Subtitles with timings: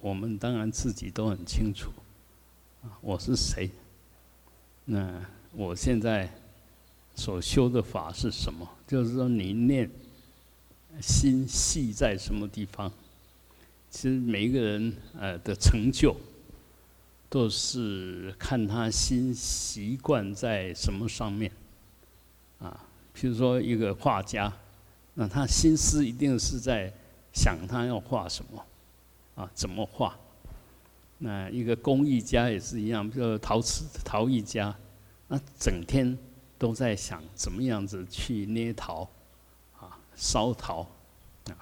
[0.00, 1.90] 我们当然自己都很清楚，
[2.82, 3.70] 啊，我是谁？
[4.86, 6.28] 那我现在
[7.14, 8.66] 所修的法是什么？
[8.86, 9.90] 就是说，你念
[11.00, 12.90] 心系在什么地方？
[13.90, 16.16] 其实每一个人呃的成就，
[17.28, 21.52] 都是看他心习惯在什么上面，
[22.58, 24.50] 啊，譬如说一个画家，
[25.14, 26.90] 那他心思一定是在
[27.34, 28.64] 想他要画什么，
[29.34, 30.18] 啊，怎么画？
[31.18, 34.74] 那一个工艺家也是一样，比如陶瓷陶艺家，
[35.28, 36.16] 那整天
[36.58, 39.08] 都在想怎么样子去捏陶，
[39.78, 40.80] 啊，烧陶，
[41.46, 41.54] 啊，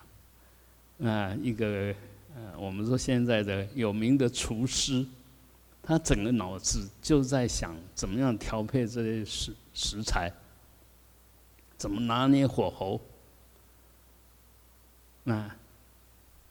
[0.96, 1.95] 那一个。
[2.36, 5.04] 呃，我们说现在的有名的厨师，
[5.82, 10.32] 他整个脑子就在想怎么样调配这些食食材，
[11.76, 13.00] 怎么拿捏火候。
[15.24, 15.50] 那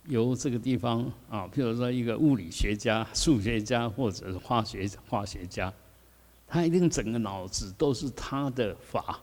[0.08, 5.74] 由这个地方啊，譬如说一个物理学家、数学家或者是化学化学家，
[6.48, 9.20] 他一定整个脑子都是他的法，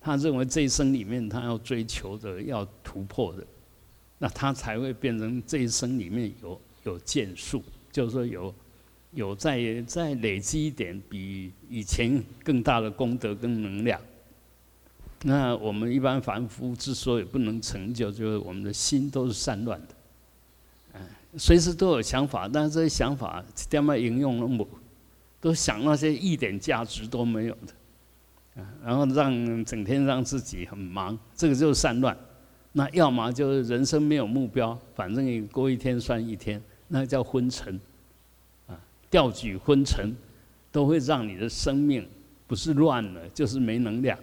[0.00, 3.44] 他认为这一生里面他要追求的、要突破的。
[4.18, 8.54] 那他才会变成这一生里面有有建树，就是说有
[9.10, 14.00] 有再再累积一点比以前更大的功德跟能量。
[15.22, 19.94] 那我们一般凡夫之所以不能成就，就是我们的心都是散乱的，
[21.36, 24.66] 随时都有想法，但是这些想法怎么应用那么，
[25.40, 27.72] 都想那些一点价值都没有的，
[28.56, 32.16] 嗯，然后让整天让自己很忙，这个就是散乱。
[32.72, 37.80] 那要么就是人生没有目标，反正你过一天算一天，那叫昏沉，
[38.66, 38.78] 啊，
[39.10, 40.14] 调举昏沉，
[40.70, 42.06] 都会让你的生命
[42.46, 44.18] 不是乱了，就是没能量，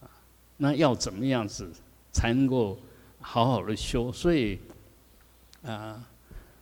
[0.00, 0.06] 啊，
[0.56, 1.68] 那要怎么样子
[2.12, 2.78] 才能够
[3.20, 4.12] 好好的修？
[4.12, 4.58] 所以，
[5.64, 6.02] 啊，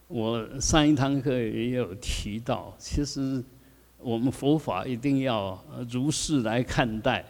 [0.08, 3.42] 我上一堂课也有提到，其实
[3.98, 7.24] 我们佛法一定要如是来看待，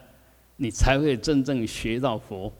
[0.57, 2.51] 你才会真正学到佛。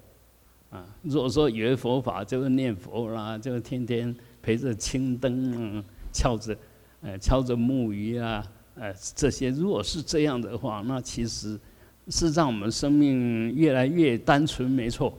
[0.72, 6.58] 啊，如果说以为佛法就是念佛啦，就天天陪着青灯，敲着，
[7.02, 8.44] 呃，敲着木鱼啊，
[8.74, 11.60] 呃，这些如果是这样的话，那其实
[12.08, 15.16] 是让我们生命越来越单纯，没错，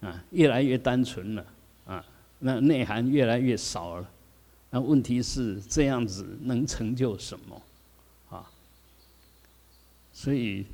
[0.00, 1.44] 啊，越来越单纯了，
[2.44, 4.10] 那内涵越来越少了。
[4.70, 7.62] 那问题是这样子能成就什么？
[8.30, 8.50] 啊，
[10.12, 10.66] 所以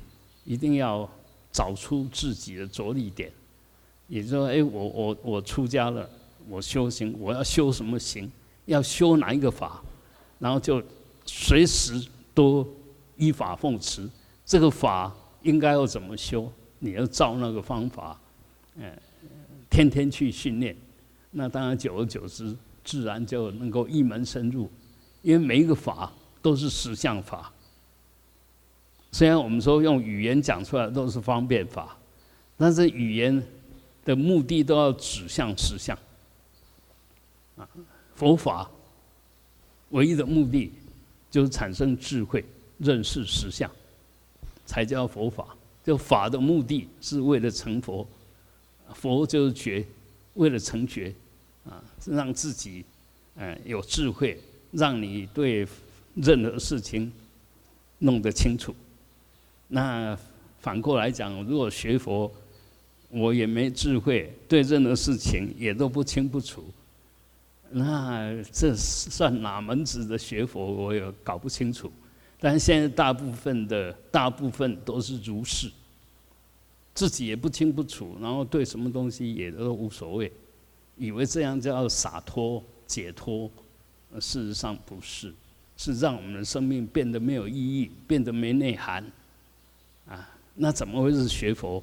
[0.45, 1.07] 一定要
[1.51, 3.31] 找出自己的着力点。
[4.07, 6.09] 也就是说，哎，我我我出家了，
[6.47, 8.31] 我修行，我要修什么行？
[8.65, 9.83] 要修哪一个法？
[10.39, 10.81] 然后就
[11.25, 12.01] 随时
[12.33, 12.67] 都
[13.17, 14.09] 依法奉持。
[14.45, 16.51] 这个法应该要怎么修？
[16.79, 18.19] 你要照那个方法，
[18.77, 18.91] 嗯，
[19.69, 20.75] 天天去训练。
[21.31, 24.69] 那当然，久而久之，自然就能够一门深入。
[25.21, 27.51] 因为每一个法都是实相法。
[29.11, 31.97] 虽然我们说用语言讲出来都是方便法，
[32.57, 33.43] 但是语言。
[34.05, 35.95] 的目的都要指向实相，
[37.57, 37.67] 啊，
[38.15, 38.67] 佛法
[39.89, 40.71] 唯一的目的
[41.29, 42.43] 就是产生智慧，
[42.79, 43.69] 认识实相，
[44.65, 45.55] 才叫佛法。
[45.83, 48.07] 就法的目的是为了成佛，
[48.95, 49.85] 佛就是觉，
[50.39, 51.13] 为了成觉，
[51.65, 52.85] 啊，让自己
[53.35, 54.39] 嗯有智慧，
[54.71, 55.67] 让你对
[56.15, 57.11] 任何事情
[57.97, 58.73] 弄得清楚。
[59.67, 60.17] 那
[60.61, 62.31] 反过来讲，如果学佛，
[63.09, 66.63] 我也没智慧，对任何事情也都不清不楚。
[67.71, 70.65] 那这算哪门子的学佛？
[70.65, 71.91] 我也搞不清楚。
[72.39, 75.69] 但现在大部分的大部分都是如是，
[76.99, 80.29] 自己也不清不楚，然后对什么东西也都无所谓，
[80.97, 83.49] 以为这样叫洒脱解脱。
[84.15, 85.33] 事实上不是，
[85.77, 89.01] 是让我们的生命变得没有意义，变得没内涵。
[90.09, 91.81] 啊，那怎么会是学佛？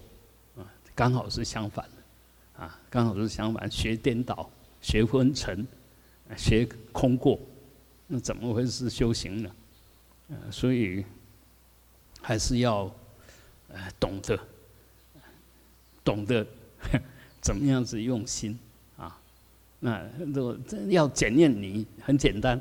[0.54, 4.50] 啊刚好是相反的，啊，刚好是相反，学颠倒，
[4.82, 5.66] 学昏沉，
[6.36, 7.40] 学空过，
[8.06, 9.50] 那怎么会是修行呢？
[10.28, 11.02] 呃，所以
[12.20, 12.94] 还是要
[13.68, 14.38] 呃懂得，
[16.06, 16.46] 懂得
[17.42, 18.56] 怎么样子用心
[18.96, 19.18] 啊。
[19.80, 20.00] 那
[20.32, 22.56] 这这要检验你很简单，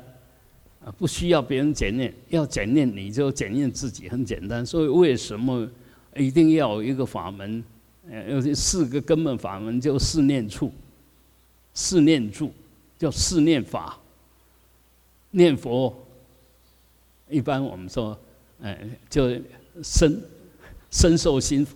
[0.84, 4.66] 啊，不需要别人检验，要检验你就检验自己很简单。
[4.66, 5.66] 所以为什么
[6.16, 7.62] 一定要有一个法门？
[8.10, 10.72] 呃，有四个根本法门，就四念处、
[11.72, 12.52] 四念住，
[12.98, 13.98] 叫四念法。
[15.32, 15.94] 念佛，
[17.28, 18.18] 一般我们说，
[18.62, 19.28] 哎，就
[19.82, 20.22] 深
[20.90, 21.66] 深受心，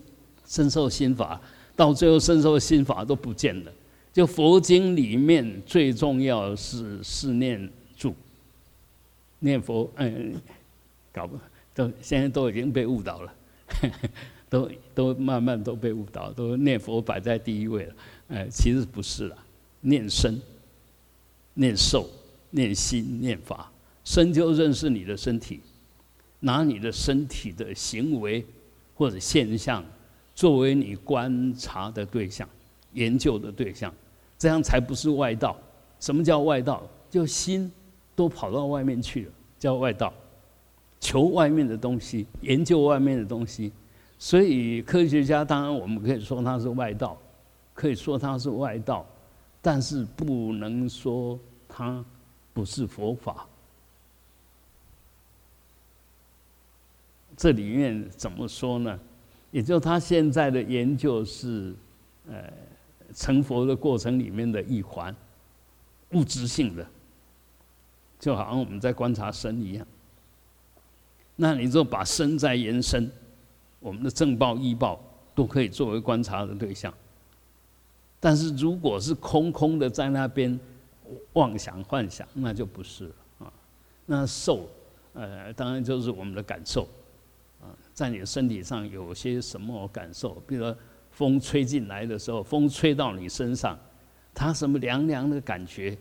[0.46, 1.38] 深受心法，
[1.80, 3.72] 到最后深受心法都不见了，
[4.12, 8.14] 就佛经里面最重要是是念住，
[9.38, 10.34] 念佛，嗯，
[11.10, 11.38] 搞不
[11.74, 13.32] 都现在都已经被误导了，
[14.50, 17.94] 都都慢慢都被误导，都念佛摆在第一位了，
[18.28, 19.38] 哎，其实不是了，
[19.80, 20.38] 念身、
[21.54, 22.06] 念受、
[22.50, 23.72] 念心、念法，
[24.04, 25.60] 身就认识你的身体，
[26.40, 28.44] 拿你的身体的行为
[28.94, 29.82] 或者现象
[30.40, 32.48] 作为你观察的对象、
[32.94, 33.92] 研究的对象。
[34.38, 35.54] 这样才不是外道。
[35.98, 36.82] 什么叫外道？
[37.10, 37.70] 就心
[38.16, 40.10] 都跑到外面去了，叫外道。
[40.98, 43.70] 求外面的东西，研究外面的东西。
[44.18, 47.18] 所以科学家当然我们可以说他是外道，
[47.74, 49.04] 可以说他是外道，
[49.60, 51.38] 但是不能说
[51.68, 52.02] 他
[52.54, 53.46] 不是佛法。
[57.36, 58.98] 这里面怎么说呢？
[59.50, 61.74] 也就他现在的研究是，
[62.28, 62.44] 呃。
[63.12, 65.12] 成佛的过程里面的一环，
[66.12, 66.86] 物质性的，
[68.20, 69.84] 就好像我们在观察身一样。
[71.34, 73.10] 那你就把身在延伸，
[73.80, 75.02] 我们的正报、异报
[75.34, 76.94] 都可以作为观察的对象。
[78.20, 80.56] 但是如果是空空的在那边
[81.32, 83.52] 妄想、幻想，那就不是了啊。
[84.06, 84.68] 那受，
[85.14, 86.86] 呃，当然就是我们的感受，
[88.00, 90.74] 在你的身体上有些什么感受，比如说。
[91.12, 93.76] 风吹进来的时候，风吹到你身上，
[94.32, 95.98] 它什么凉凉的感觉，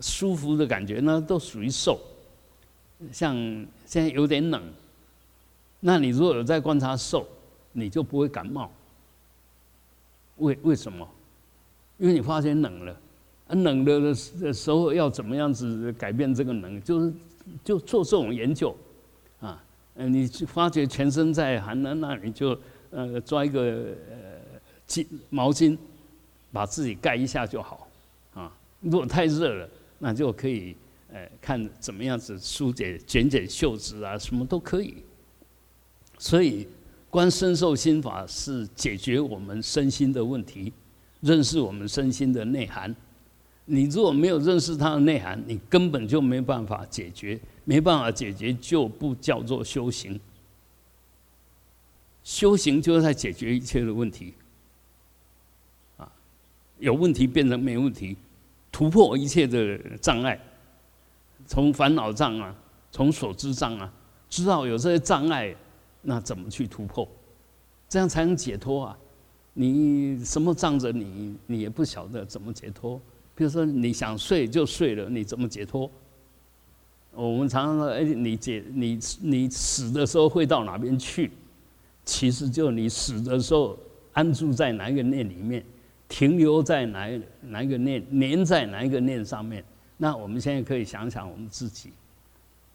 [0.00, 1.98] 舒服的感觉，那都属于受。
[3.12, 3.34] 像
[3.86, 4.60] 现在有点冷，
[5.78, 7.26] 那你如果有在观察受，
[7.70, 8.70] 你就不会感冒。
[10.38, 11.08] 为为什么？
[11.98, 13.00] 因为你发现冷了，
[13.50, 16.82] 冷了的时候要怎么样子改变这个冷？
[16.82, 17.14] 就是
[17.64, 18.76] 就做这种研究
[19.94, 19.96] 啊。
[19.96, 22.58] 嗯，你发觉全身在寒冷，那你就
[22.90, 23.60] 呃抓一个
[24.10, 24.42] 呃。
[24.84, 25.78] 巾毛巾，
[26.52, 27.88] 把自己盖一下就好，
[28.34, 29.66] 啊，如果太热了，
[30.00, 30.76] 那就可以，
[31.10, 34.96] 呃，看怎么样子疏解、卷卷袖子啊，什么都可以。
[36.18, 36.68] 所以，
[37.08, 40.70] 观身受心法是解决我们身心的问题，
[41.20, 42.94] 认识我们身心的内涵。
[43.64, 50.20] 你如果没有认识它的内涵，你根本就没办法解决，没办法解决就不叫做修行。
[52.24, 54.34] 修行就是在解决一切的问题。
[55.96, 56.10] 啊
[56.78, 58.16] 有问题变成没问题，
[58.70, 60.40] 突破一切的障碍，
[61.46, 62.54] 从烦恼障啊，
[62.90, 63.92] 从所知障啊，
[64.28, 65.54] 知道有这些障碍，
[66.02, 67.08] 那怎么去突破？
[67.88, 68.98] 这样才能解脱啊！
[69.52, 72.98] 你什么障着你，你也不晓得怎么解脱。
[73.34, 75.90] 比如说你想睡就睡了，你怎么解脱？
[77.14, 81.30] 我们常常说，哎，你解你你死的时候会到哪边去？
[82.04, 83.78] 其实就你死的时候
[84.12, 85.64] 安住在哪一个念里面。
[86.08, 87.08] 停留在哪
[87.40, 89.64] 哪一个念，粘在哪一个念上面？
[89.96, 91.90] 那我们现在可以想想我们自己。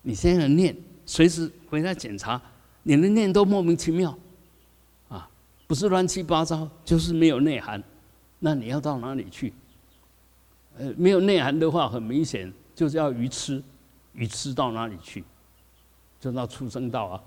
[0.02, 0.76] 你现在念，
[1.06, 2.42] 随时回来检查，
[2.82, 4.18] 你的念都莫名其妙，
[5.08, 5.30] 啊，
[5.68, 7.84] 不是乱七八糟，就是没有内涵。
[8.40, 9.54] 那你要到哪里去？
[10.80, 13.62] 呃，没有内涵的话，很明显就是要愚痴，
[14.18, 15.24] 愚痴到哪里去？
[16.20, 17.24] 就到畜生道啊，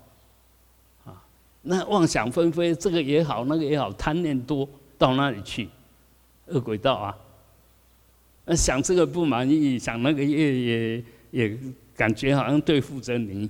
[1.05, 1.23] 啊，
[1.61, 4.67] 那妄想纷飞，这个也好，那个也好，贪念多，
[4.97, 5.69] 到哪里去？
[6.47, 7.17] 恶鬼道啊，
[8.43, 11.59] 那想这个不满意，想那个也也也
[11.95, 13.49] 感觉好像对付着你，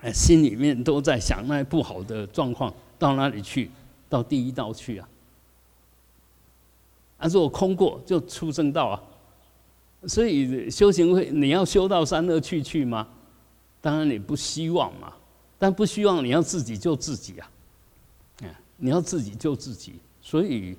[0.00, 3.70] 哎，心里面都在想那不好的状况，到哪里去？
[4.08, 5.08] 到第一道去啊！
[7.18, 9.02] 啊，如果空过就出生道啊！
[10.06, 13.08] 所以修行会，你要修到三恶去去吗？
[13.80, 15.12] 当然你不希望嘛，
[15.58, 17.50] 但不希望你要自己救自己啊！
[18.76, 20.76] 你要自己救自己，所以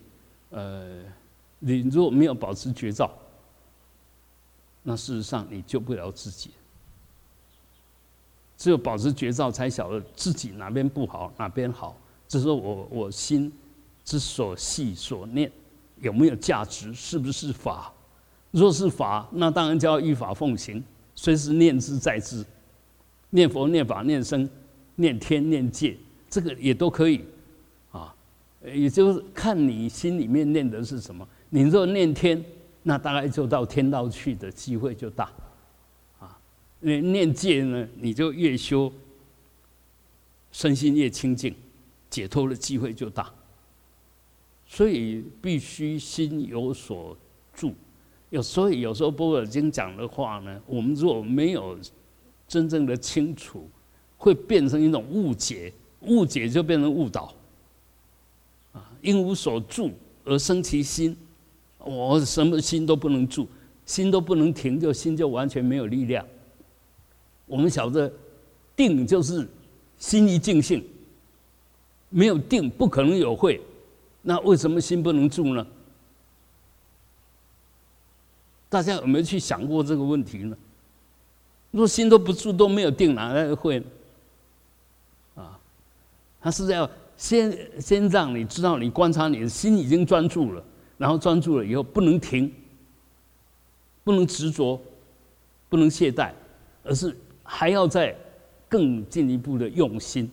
[0.49, 1.03] 呃。
[1.61, 3.11] 你如果没有保持绝招，
[4.81, 6.51] 那事实上你救不了自己。
[8.57, 11.97] 只有保持绝招，才晓得自己哪边不好，哪边好。
[12.29, 13.51] 这是我我心
[14.05, 15.51] 之所系所念
[15.99, 17.91] 有没有价值，是不是法？
[18.51, 22.43] 若是法，那当然就要依法奉行，随时念之在之，
[23.29, 24.49] 念佛、念法、念僧、
[24.95, 25.95] 念天、念戒，
[26.29, 27.23] 这个也都可以
[27.91, 28.13] 啊。
[28.63, 31.27] 也就是看你心里面念的是什么。
[31.49, 32.43] 你若念天，
[32.83, 35.31] 那大概就到天道去的机会就大，
[36.19, 36.37] 啊，
[36.79, 38.91] 念念戒呢，你就越修，
[40.51, 41.55] 身心越清净，
[42.09, 43.31] 解脱的机会就大。
[44.65, 47.17] 所以必须心有所
[47.53, 47.73] 住，
[48.29, 51.77] 有所以有时候波尔经讲的话呢，我们如果没有
[52.47, 53.67] 真正的清楚，
[54.17, 57.33] 会变成一种误解，误解就变成误导，
[58.73, 59.91] 啊，因无所住
[60.25, 61.15] 而生其心。
[61.79, 63.47] 我什么心都不能住，
[63.85, 66.23] 心都不能停，就心就完全没有力量。
[67.47, 68.11] 我们晓得，
[68.75, 69.47] 定就是
[69.97, 70.83] 心一静性，
[72.09, 73.59] 没有定不可能有慧。
[74.21, 75.65] 那为什么心不能住呢？
[78.69, 80.55] 大家有没有去想过这个问题呢？
[81.71, 83.85] 如果心都不住，都没有定，哪来的慧呢？
[85.35, 85.59] 啊，
[86.39, 90.63] 他是要先先让你知道，你观察你的心已经专注了，
[90.97, 92.51] 然后专注了以后不能停，
[94.03, 94.79] 不能执着，
[95.67, 96.31] 不能懈怠，
[96.83, 98.15] 而是还要再
[98.67, 100.29] 更进一步的用心，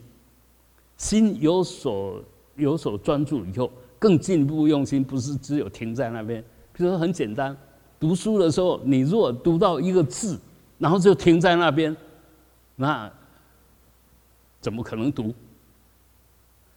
[0.99, 2.23] 心有所
[2.57, 6.43] 有所专注以后，更进一步用心，不是只有停在那边。
[6.75, 7.57] 比如说很简单。
[7.99, 10.39] 读书的时候，你若读到一个字，
[10.79, 11.97] 然后就停在那边，
[12.75, 13.11] 那
[14.61, 15.35] 怎么可能读？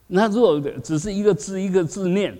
[0.07, 2.37] 那如果只是一个字一个字念，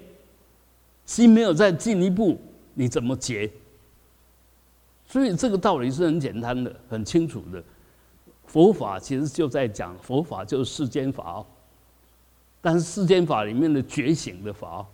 [1.06, 2.40] 心没有再进一步，
[2.74, 3.52] 你怎么结？
[5.08, 7.64] 所以这个道理是很简单的、很清楚的。
[8.46, 11.46] 佛法其实就在讲，佛法就是世间法，
[12.62, 14.86] 但是世间法里面的觉醒的法，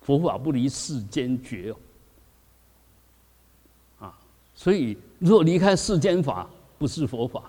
[0.00, 1.74] 佛法不离世间觉。
[4.56, 6.48] 所以，若离开世间法，
[6.78, 7.42] 不是佛法；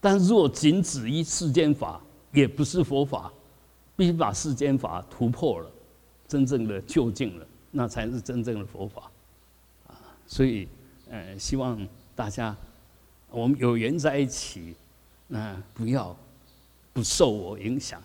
[0.00, 2.00] 但若仅止于世间法，
[2.32, 3.32] 也不是佛法。
[3.98, 5.70] 必须把世间法突破了，
[6.28, 9.10] 真正的就近了，那才是真正的佛法。
[9.86, 10.68] 啊，所以，
[11.08, 11.80] 呃，希望
[12.14, 12.54] 大家
[13.30, 14.74] 我们有缘在一起，
[15.28, 16.14] 那不要
[16.92, 18.02] 不受我影响。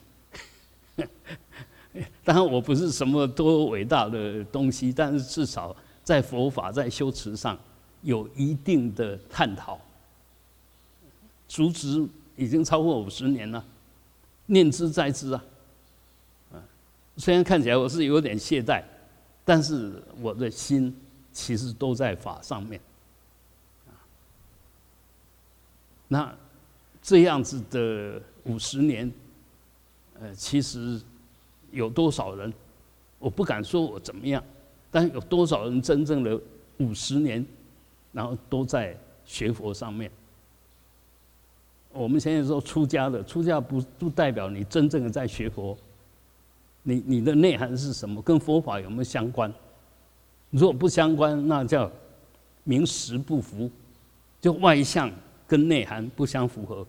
[2.24, 5.76] 当然，我不是什么多伟大的东西，但是至少。
[6.12, 7.58] 在佛法在修持上
[8.02, 9.80] 有一定的探讨，
[11.48, 13.66] 熟知已经超过五十年了，
[14.48, 15.42] 念之在之啊，
[16.52, 16.60] 啊，
[17.16, 18.84] 虽然看起来我是有点懈怠，
[19.46, 20.94] 但是我的心
[21.32, 22.82] 其实都在法上面，
[26.10, 26.36] 那
[27.02, 29.10] 这样子的五十年，
[30.20, 31.02] 呃，其实
[31.72, 32.54] 有多少人，
[33.18, 34.44] 我不敢说我怎么样。
[34.92, 36.40] 但有多少人真正的
[36.78, 37.44] 五十年，
[38.12, 38.96] 然后都在
[39.26, 40.12] 学佛上面？
[41.94, 45.78] 我们现在说出家的，出家不不代表你真正的在学佛。
[46.84, 48.22] 你你的内涵是什么？
[48.22, 49.54] 跟佛法有没有相关？
[50.50, 51.90] 如果不相关，那叫
[52.64, 53.70] 名实不符，
[54.42, 55.12] 就外向
[55.48, 56.86] 跟内涵不相符合。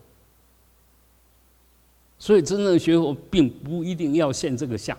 [2.18, 4.96] 所以真正的学佛，并不一定要现这个相，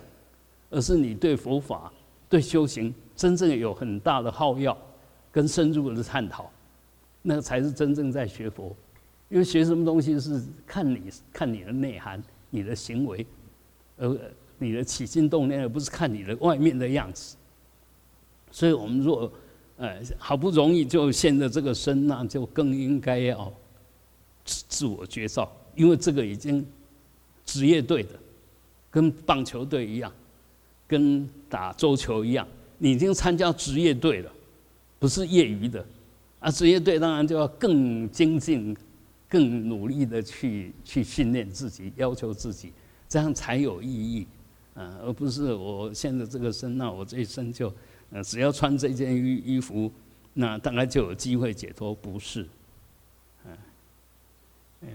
[0.70, 1.92] 而是你对佛法。
[2.34, 4.76] 对修行真正有很大的耗要
[5.30, 6.50] 跟深入的探讨，
[7.22, 8.74] 那才是真正在学佛。
[9.28, 13.24] 因为学什么东西是看你看你的内涵、你的行为，
[13.96, 14.18] 而
[14.58, 17.36] 你的起心动念，而不是看你的外面的样子。
[18.50, 19.32] 所以我们若
[19.76, 23.52] 呃好不容易就现在这个身，那就更应该要
[24.44, 26.66] 自自我觉照，因为这个已经
[27.44, 28.18] 职业队的，
[28.90, 30.12] 跟棒球队一样。
[30.86, 32.46] 跟打桌球一样，
[32.78, 34.30] 你已经参加职业队了，
[34.98, 35.84] 不是业余的，
[36.40, 38.76] 啊，职业队当然就要更精进、
[39.28, 42.72] 更努力的去去训练自己，要求自己，
[43.08, 44.26] 这样才有意义，
[44.74, 47.72] 啊，而不是我现在这个身，那我这一生就，
[48.10, 49.90] 呃，只要穿这件衣衣服，
[50.34, 52.46] 那大概就有机会解脱，不是，
[53.46, 53.56] 嗯，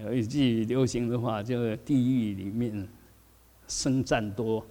[0.05, 2.87] 有一句流行的话，就地狱里面
[3.67, 4.63] 生战多。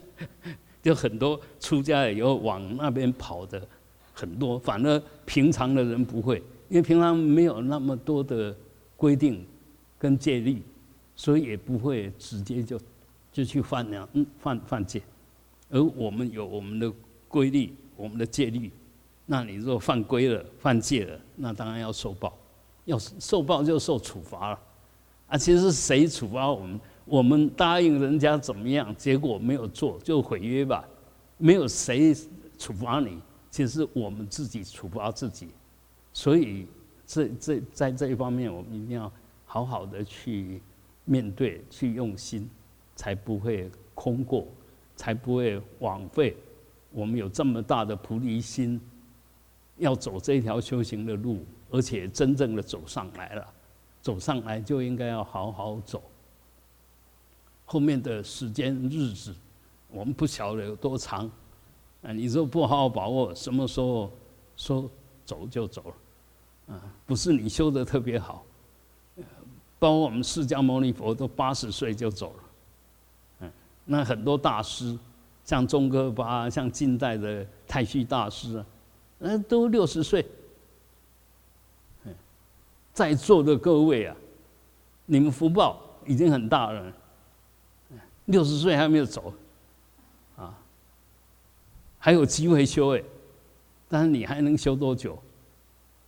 [0.82, 3.60] 就很多出家以后往那边跑的
[4.14, 6.36] 很多，反而平常的人不会，
[6.68, 8.56] 因为平常没有那么多的
[8.96, 9.44] 规定
[9.98, 10.62] 跟戒律，
[11.14, 12.80] 所以也不会直接就
[13.32, 15.02] 就去犯了犯犯戒。
[15.68, 16.92] 而我们有我们的
[17.26, 18.70] 规律，我们的戒律，
[19.26, 22.38] 那你如果犯规了、犯戒了，那当然要受报，
[22.84, 24.58] 要受报就受处罚了。
[25.26, 26.78] 啊，其实谁处罚我们？
[27.06, 30.84] 我们答应人家怎么样，结果没有做，就毁约吧。
[31.38, 32.14] 没有谁
[32.58, 33.20] 处罚你，
[33.50, 35.48] 其实我们自己处罚自己。
[36.12, 36.66] 所以，
[37.06, 39.10] 这这在这一方面，我们一定要
[39.44, 40.60] 好好的去
[41.04, 42.50] 面对，去用心，
[42.96, 44.48] 才不会空过，
[44.96, 46.36] 才不会枉费。
[46.90, 48.80] 我们有这么大的菩提心，
[49.76, 53.46] 要走这条修行的路，而且真正的走上来了，
[54.00, 56.02] 走上来就应该要好好走。
[57.66, 59.34] 后面的时间日子，
[59.90, 61.30] 我们不晓得有多长，
[62.02, 64.10] 啊，你说不好好把握，什么时候
[64.56, 64.88] 说
[65.26, 65.82] 走就走
[66.68, 68.42] 了，啊，不是你修的特别好，
[69.78, 72.42] 包括我们释迦牟尼佛都八十岁就走了，
[73.40, 73.52] 嗯，
[73.84, 74.98] 那很多大师
[75.44, 78.66] 像宗喀巴，像近代的太虚大师啊，
[79.18, 80.24] 那，都六十岁。
[82.92, 84.16] 在座的各位啊，
[85.04, 86.90] 你们福报已经很大了，
[88.26, 89.32] 六十岁还没有走，
[90.36, 90.56] 啊，
[91.98, 93.02] 还有机会修哎，
[93.88, 95.18] 但是你还能修多久？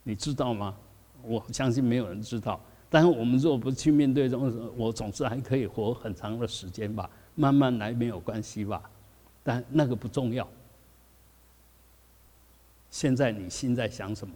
[0.04, 0.76] 你知道吗？
[1.22, 2.60] 我相信没有人知道。
[2.90, 8.82] 但是我们若不去面对这种，我总是还可以活很长的时间吧，慢慢来没有关系吧。
[9.42, 10.48] 但那个不重要。
[12.90, 14.34] 现在你心在想什么？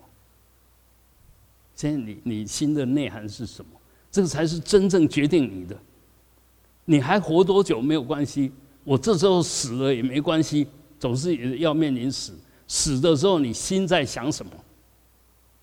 [1.74, 3.70] 现在你你心的内涵是什么？
[4.10, 5.74] 这个才是真正决定你的。
[6.84, 8.52] 你还活多久没有关系，
[8.84, 10.66] 我这时候死了也没关系，
[10.98, 12.32] 总是也要面临死。
[12.66, 14.52] 死的时候你心在想什么？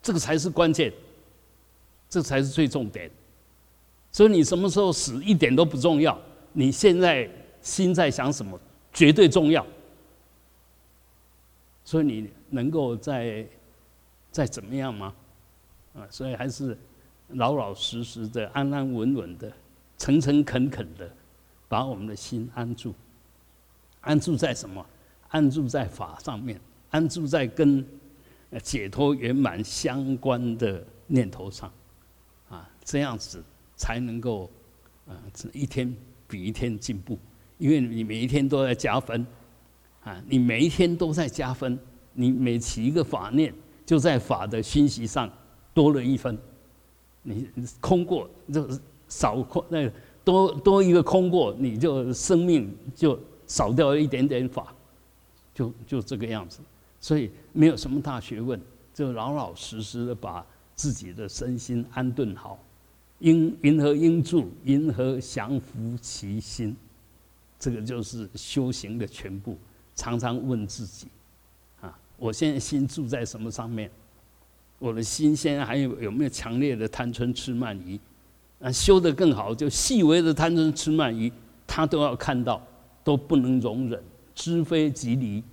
[0.01, 0.93] 这个才是关键，
[2.09, 3.09] 这才是最重点。
[4.11, 6.19] 所以你什么时候死一点都不重要，
[6.53, 7.29] 你现在
[7.61, 8.59] 心在想什么
[8.93, 9.65] 绝对重要。
[11.83, 13.45] 所以你能够再
[14.31, 15.13] 再怎么样吗？
[15.95, 16.77] 啊，所以还是
[17.29, 19.51] 老老实实的、安安稳稳的、
[19.99, 21.07] 诚诚恳恳的，
[21.67, 22.95] 把我们的心安住。
[24.01, 24.83] 安住在什么？
[25.27, 27.85] 安住在法上面，安住在跟
[28.63, 31.71] 解脱圆满相关的念头上。
[32.49, 33.43] 啊，这样子
[33.75, 34.49] 才能够
[35.05, 35.95] 啊，这一天
[36.27, 37.19] 比一天进步。
[37.59, 39.27] 因为你每一天都在加分，
[40.01, 41.77] 啊，你每一天都在加分，
[42.13, 43.53] 你每起一个法念，
[43.85, 45.29] 就在法的熏习上。
[45.71, 46.37] 多了一分，
[47.21, 47.47] 你
[47.79, 48.67] 空过就
[49.09, 49.91] 少空，那个
[50.23, 54.73] 多多一个空过，你就生命就少掉一点点法，
[55.53, 56.61] 就就这个样子。
[57.01, 58.59] 所以没有什么大学问，
[58.93, 62.57] 就老老实实的把自己的身心安顿好。
[63.19, 64.47] 因因何应住？
[64.63, 66.73] 因何降伏其心？
[67.59, 69.57] 这个就是修行的全部。
[69.93, 71.07] 常常问自己：
[71.81, 73.91] 啊，我现在心住在什么上面？
[74.77, 77.99] 我的心现在还有有没有强烈的贪嗔痴慢疑？
[78.59, 81.31] 啊，修得更好，就细微的贪嗔痴慢疑，
[81.65, 82.61] 他都要看到，
[83.03, 84.03] 都不能容忍，
[84.35, 85.43] 知非即离，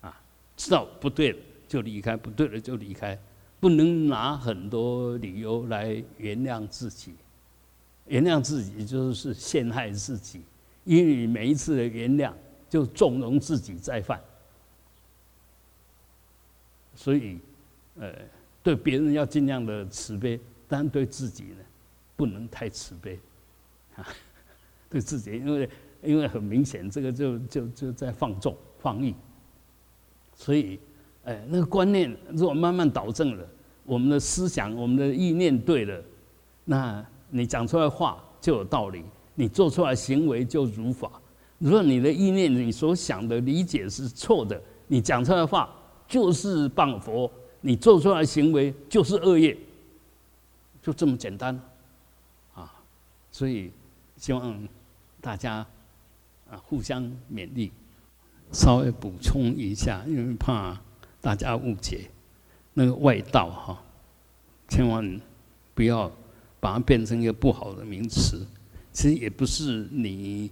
[0.00, 0.20] 啊，
[0.56, 3.18] 知道不对了就离开，不对了就离开，
[3.60, 7.12] 不能拿很多理由来原谅自己，
[8.06, 10.40] 原谅自己就是陷害自己，
[10.84, 12.32] 因为你每一次的原谅
[12.70, 14.20] 就纵容自己再犯，
[16.94, 17.38] 所以，
[17.98, 18.10] 呃。
[18.64, 21.58] 对别人要尽量的慈悲，但对自己呢，
[22.16, 23.18] 不能太慈悲，
[23.96, 24.06] 啊，
[24.88, 25.68] 对自己，因为
[26.02, 29.14] 因为很明显，这个就就就在放纵放逸，
[30.34, 30.78] 所以，
[31.24, 33.46] 哎，那个观念如果慢慢导正了，
[33.84, 36.02] 我们的思想、我们的意念对了，
[36.64, 39.02] 那你讲出来话就有道理，
[39.34, 41.10] 你做出来行为就如法。
[41.58, 45.74] 如果你的意念、你所想的理解是错的，你讲出来话
[46.06, 47.30] 就是谤佛。
[47.66, 49.56] 你做出来行为就是恶业，
[50.82, 51.58] 就这么简单，
[53.34, 53.68] 所以
[54.16, 54.68] 希望
[55.20, 55.66] 大家
[56.48, 57.72] 啊互相勉励，
[58.52, 60.80] 稍微补充一下，因为怕
[61.20, 62.08] 大家误解
[62.74, 63.82] 那个外道哈，
[64.68, 65.20] 千万
[65.74, 66.08] 不要
[66.60, 68.46] 把它变成一个不好的名词。
[68.92, 70.48] 其实也不是你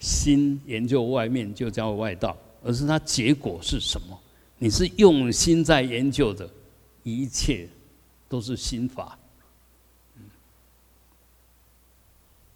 [0.00, 4.20] 心研究外面就叫外道，而是它结果是什么。
[4.58, 6.50] 你是用心在研究的，
[7.04, 7.68] 一切
[8.28, 9.16] 都是心法。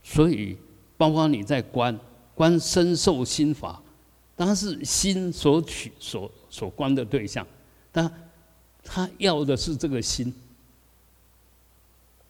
[0.08, 0.56] 所以
[0.96, 1.98] 包括你在观
[2.34, 3.78] 观身受心法，
[4.34, 7.46] 当然是心所取所所观的对象，
[7.92, 8.10] 但
[8.82, 10.32] 他要的是这个心，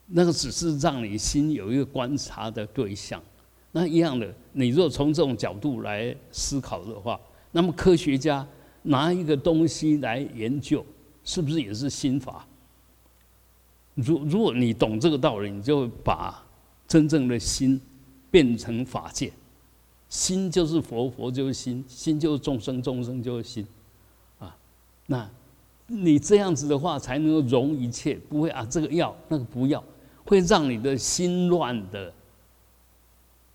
[0.07, 3.23] 那个只是让你心有一个观察的对象。
[3.71, 7.17] 那一样的，你若从这种角度来思考的话，
[7.51, 8.45] 那么科学家。
[8.81, 10.83] 拿一个东西来研究，
[11.25, 12.47] 是不是也是心法？
[13.93, 16.41] 如如果你懂这个道理，你就把
[16.89, 17.79] 真正的心
[18.29, 19.31] 变成法界。
[20.09, 23.65] 心就是佛，佛就是心，心就是众生，众生就是心。
[24.39, 24.57] 啊，
[25.05, 25.29] 那
[25.85, 29.83] 你这样子的话，才能够容一切，不会啊，这个要那个不要，
[30.25, 32.11] 会让你的心乱的，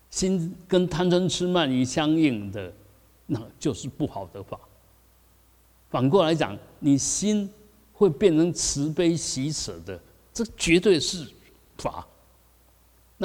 [0.09, 2.71] 心跟贪嗔痴慢疑相应的，
[3.25, 4.57] 那就是不好的法。
[5.89, 7.49] 反过来讲，你心
[7.91, 9.99] 会变成慈悲喜舍的，
[10.33, 11.27] 这绝对是
[11.77, 12.07] 法。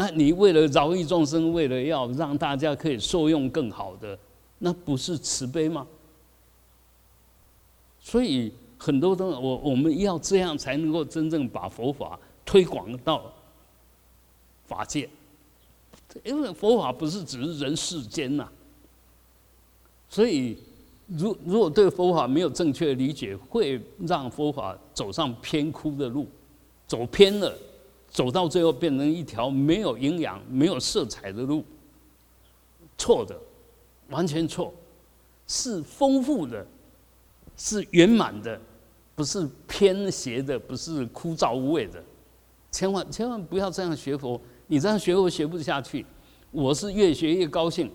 [0.01, 4.19] 那你为了饶益众生，为了要让大家可以受用更好的，
[4.61, 5.87] 那不是慈悲吗？
[8.01, 13.31] 所以很多东西，我我们要这样才能够真正把佛法推广到
[14.67, 15.07] 法界，
[16.25, 18.49] 因为佛法不是只是人世间呐。
[20.09, 20.57] 所以，
[21.09, 26.27] 如如果对佛法没有正确的理解，会让佛法走上偏枯的路，
[26.87, 27.55] 走偏了，
[28.11, 31.65] 走到最后变成一条没有营养、没有色彩的路。
[32.99, 33.39] 错的，
[34.11, 34.75] 完全错，
[35.47, 36.67] 是丰富的，
[37.57, 38.61] 是圆满的，
[39.15, 42.03] 不是偏斜的，不是枯燥无味的。
[42.71, 46.05] 千万千万不要这样学佛，你这样学佛学不下去。
[46.51, 47.91] 我是越学越高兴，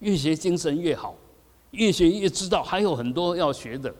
[0.00, 1.14] 越学精神越好，
[1.70, 3.94] 越学越知道还有很多要学的，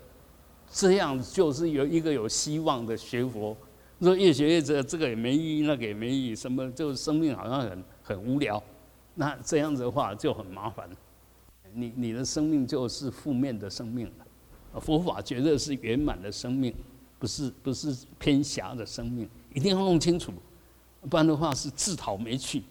[0.73, 3.57] 这样就是有一个有希望的学佛。
[4.01, 8.63] 说越学越这这个也没意义，那个也没意义，什么就生命好像很很无聊。
[9.15, 10.89] 那这样子的话就很麻烦，
[11.75, 14.81] 你你的生命就是负面的生命了。
[14.81, 16.73] 佛法绝对是圆满的生命，
[17.19, 20.33] 不是不是偏狭的生命，一定要弄清楚，
[21.09, 22.63] 不然的话是自讨没趣。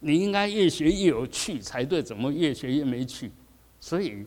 [0.00, 3.32] 你应该越学越有趣才对，怎么越学越没趣？
[3.80, 4.24] 所以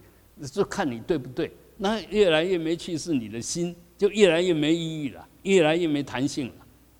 [0.52, 1.52] 就看你对不对。
[1.78, 6.54] 那越来越没趣是你的心就越来越没意义了，越来越没弹性了，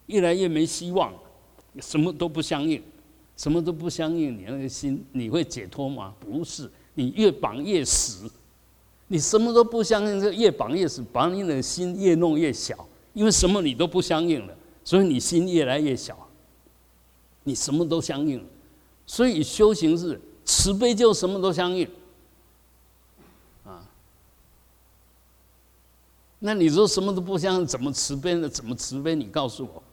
[0.08, 1.14] 越来越没希望，
[1.80, 2.82] 什么都不相应。
[3.36, 6.12] 什么都不相应，你那个心你会解脱吗？
[6.20, 8.28] 不是，你越绑越死。
[9.10, 12.90] 你什么都不相应，就越绑越死，把你的心越弄越小。
[13.14, 16.28] 因为什么你都不相应了，所以你心越来越小。
[17.44, 18.44] 你什么都相应，
[19.06, 21.88] 所以修行是慈悲，就什么都相应。
[26.40, 28.48] 那你说什么都不相应，怎么慈悲呢？
[28.48, 29.16] 怎么慈悲？
[29.16, 29.84] 你告诉我，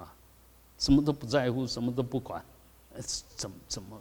[0.00, 0.14] 啊，
[0.78, 2.44] 什么都不在乎，什么都不管。
[3.36, 4.00] 怎么怎么？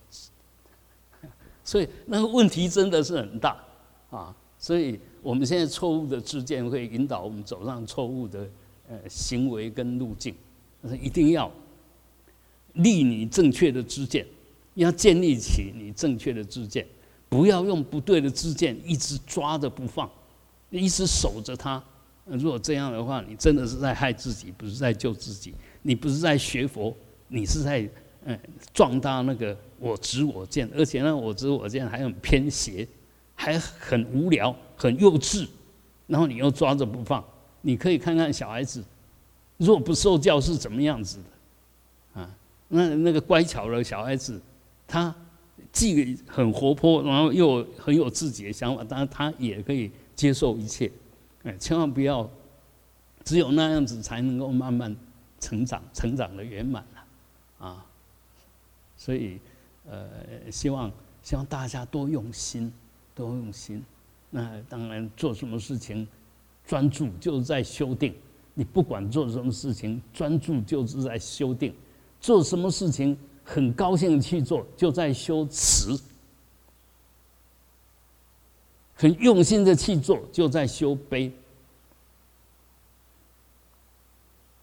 [1.64, 3.64] 所以那个问题真的是很大
[4.10, 4.36] 啊！
[4.58, 8.50] 所以我们现在错误的知见会引导我们走上错误的
[8.90, 10.34] 呃行为跟路径。
[11.00, 11.52] 一定要
[12.74, 14.26] 立你正确的知见，
[14.76, 16.88] 要建立起你正确的知见，
[17.30, 20.10] 不要用不对的知见一直抓着不放，
[20.70, 21.82] 一直守着它。
[22.26, 25.54] 如果这样的话，你真的是在害自己，不是在救自己。
[25.82, 26.96] 你不是在学佛，
[27.28, 27.90] 你是在。
[28.30, 28.38] 嗯，
[28.74, 32.86] 壮大那个我执我见，而且呢，我执我见还很偏邪，
[33.36, 35.48] 还很无聊，很幼稚，
[36.08, 37.24] 然后你又抓着不放。
[37.62, 38.84] 你可以看看小孩子，
[39.56, 42.30] 若不受教是怎么样子的啊？
[42.68, 44.42] 那那个乖巧的小孩子，
[44.86, 45.16] 他
[45.72, 50.92] 既很活泼，然后又很有自己的想法，当然他也可以接受一切。
[51.44, 52.30] 哎，千万不要，
[53.24, 54.94] 只有那样子才能够慢慢
[55.40, 57.86] 成长，成长的圆满了啊。
[58.98, 59.40] 所以，
[59.90, 60.10] 呃，
[60.52, 60.92] 希望
[61.24, 62.74] 希望大家多用心，
[63.16, 63.82] 多用心。
[64.30, 66.06] 那当然，做什么事情
[66.66, 68.14] 专注就是在修定。
[68.56, 71.74] 你不管做什么事情，专注就是在修定。
[72.20, 75.98] 做什么事情很高兴去做，就在修慈。
[78.98, 81.32] 很用心的去做，就在修悲。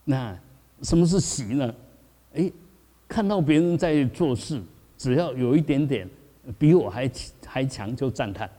[0.05, 0.39] 那
[0.83, 1.75] 什么是喜呢？
[2.35, 2.53] 哎。
[3.07, 4.61] 看到别人在做事，
[4.97, 6.09] 只要有一点点
[6.59, 7.09] 比我还
[7.47, 8.51] 还强，就赞叹，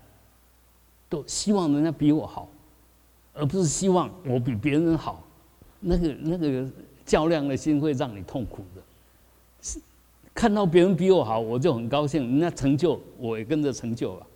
[1.10, 2.48] 都希望人家比我好，
[3.34, 5.22] 而不是希望我比别人好。
[5.80, 6.66] 那个那个
[7.06, 9.82] 较量的心会让你痛苦的。
[10.34, 14.28] 看到别人比我好，我就很高兴，人家成就我也跟着成就了。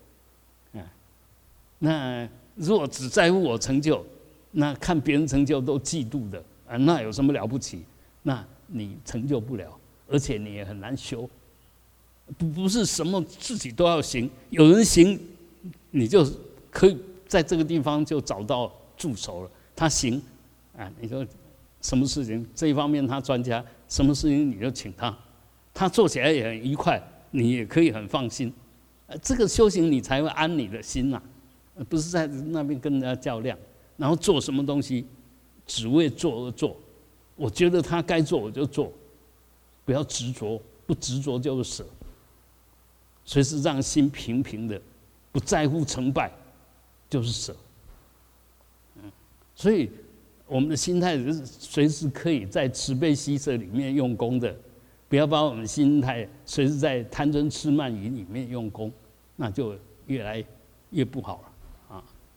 [1.79, 4.05] 那如果只在乎我成就，
[4.51, 7.83] 那看别人成就都嫉妒的啊，那有什么了不起？
[8.23, 9.75] 那你成就不了。
[10.11, 11.29] 而且你也很难修，
[12.35, 15.19] 不不是什么自己都要行，有人行，
[15.91, 16.27] 你就
[16.71, 19.51] 可以在这个地方就找到助手了。
[19.75, 20.19] 他行，
[20.75, 21.23] 啊，你说
[21.79, 25.15] 什么事情这一方面他专家，什么事情你就请他，
[25.75, 28.51] 他做起来也很愉快，你也可以很放心。
[29.05, 31.21] 呃，这个修行你才会安你的心呐，
[31.87, 33.57] 不是在那边跟人家较量，
[33.97, 35.05] 然后做什么东西
[35.65, 36.75] 只为做而做。
[37.35, 38.91] 我觉得他该做我就做。
[39.85, 41.83] 不要执着，不执着就是舍，
[43.25, 44.79] 随时让心平平的，
[45.31, 46.31] 不在乎成败，
[47.09, 47.55] 就是舍。
[49.01, 49.11] 嗯，
[49.55, 49.89] 所以
[50.45, 54.55] 我们的心态是随时可以在慈悲喜舍里面用功的，
[55.07, 58.91] 不要把我们心态随时在贪嗔痴慢疑里面用功，
[59.37, 60.45] 那就越来
[60.91, 61.48] 越不好了！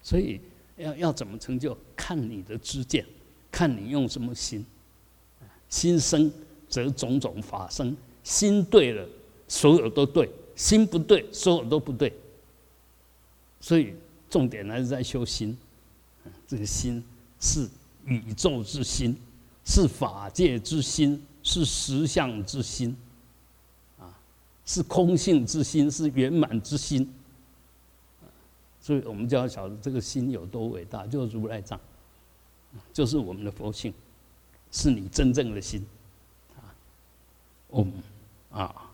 [0.03, 0.41] 所以
[0.77, 3.07] 要要怎么成就，看你的知见，
[3.51, 4.65] 看你用什么心，
[5.69, 6.33] 心生。
[6.69, 9.07] 则种种法生，心对了，
[9.47, 12.11] 所有都对；心不对，所有都不对。
[13.61, 13.93] 所以
[14.31, 15.55] 重点还是在修心。
[16.49, 17.05] 这个心
[17.39, 17.69] 是
[18.07, 19.15] 宇宙之心，
[19.67, 22.97] 是法界之心，是实相之心，
[23.99, 24.19] 啊，
[24.65, 27.07] 是空性之心，是圆满之心。
[28.83, 31.81] 所以我们就要晓得这个心有多伟大，就是如来藏，
[32.93, 33.95] 就是我们的佛性，
[34.73, 35.87] 是你真正的心，
[36.57, 36.75] 啊，
[37.71, 37.93] 嗡，
[38.51, 38.91] 啊。